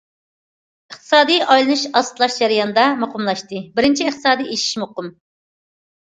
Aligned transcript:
ئىقتىسادىي 0.93 1.43
ئايلىنىش 1.47 1.83
ئاستىلاش 2.01 2.39
جەريانىدا 2.39 2.87
مۇقىملاشتى 3.03 3.63
بىرىنچى 3.77 4.09
ئىقتىسادىي 4.09 4.51
ئېشىش 4.57 4.75
مۇقىم. 4.87 5.15